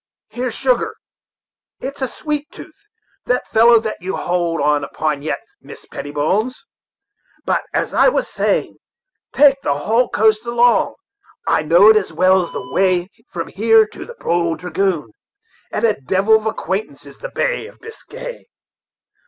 Here's 0.29 0.55
sugar. 0.55 0.95
It's 1.79 2.01
a 2.01 2.07
sweet 2.07 2.47
tooth, 2.51 2.85
that 3.27 3.47
fellow 3.49 3.79
that 3.81 3.97
you 4.01 4.15
hold 4.15 4.59
on 4.59 4.83
upon 4.83 5.21
yet, 5.21 5.37
Mistress 5.61 5.89
Prettybones. 5.91 6.65
But, 7.45 7.65
as 7.71 7.93
I 7.93 8.09
was 8.09 8.27
saying, 8.27 8.77
take 9.31 9.61
the 9.61 9.75
whole 9.77 10.09
coast 10.09 10.43
along, 10.47 10.95
I 11.45 11.61
know 11.61 11.87
it 11.89 11.97
as 11.97 12.11
well 12.11 12.41
as 12.41 12.51
the 12.51 12.73
way 12.73 13.09
from 13.31 13.49
here 13.49 13.85
to 13.89 14.03
the 14.03 14.15
Bold 14.15 14.57
Dragoon; 14.57 15.11
and 15.71 15.85
a 15.85 16.01
devil 16.01 16.35
of 16.35 16.47
acquaintance 16.47 17.05
is 17.05 17.19
that 17.19 17.35
Bay 17.35 17.67
of 17.67 17.77
Biscay. 17.79 18.47